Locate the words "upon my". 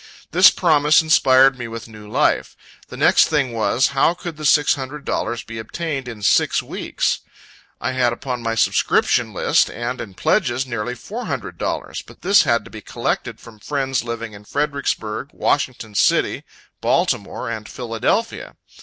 8.11-8.55